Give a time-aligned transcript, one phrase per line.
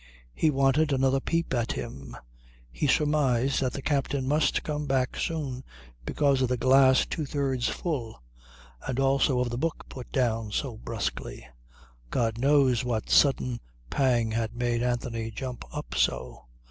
[0.33, 2.17] He wanted another peep at him.
[2.71, 5.63] He surmised that the captain must come back soon
[6.07, 8.19] because of the glass two thirds full
[8.87, 11.47] and also of the book put down so brusquely.
[12.09, 13.59] God knows what sudden
[13.91, 16.47] pang had made Anthony jump up so.